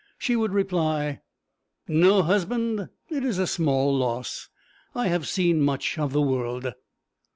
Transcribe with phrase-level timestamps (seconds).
[0.17, 1.21] She would reply
[1.87, 2.89] 'No husband!
[3.09, 4.49] It is small loss.
[4.95, 6.73] I have seen much of the world.'